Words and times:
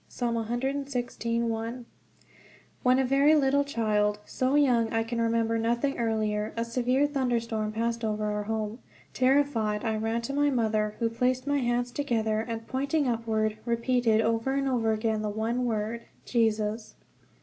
Psalm 0.09 0.33
116:1. 0.33 1.85
WHEN 2.81 2.97
a 2.97 3.05
very 3.05 3.35
little 3.35 3.63
child, 3.63 4.17
so 4.25 4.55
young 4.55 4.91
I 4.91 5.03
can 5.03 5.21
remember 5.21 5.59
nothing 5.59 5.99
earlier, 5.99 6.53
a 6.57 6.65
severe 6.65 7.05
thunderstorm 7.05 7.71
passed 7.71 8.03
over 8.03 8.25
our 8.31 8.41
home. 8.45 8.79
Terrified, 9.13 9.85
I 9.85 9.95
ran 9.97 10.23
to 10.23 10.33
my 10.33 10.49
mother, 10.49 10.95
who 10.97 11.07
placed 11.07 11.45
my 11.45 11.59
hands 11.59 11.91
together, 11.91 12.39
and 12.39 12.65
pointing 12.65 13.07
upward 13.07 13.59
repeated 13.63 14.21
over 14.21 14.55
and 14.55 14.67
over 14.67 14.91
again 14.91 15.21
the 15.21 15.29
one 15.29 15.65
word 15.65 16.01
"Jesus." 16.25 16.95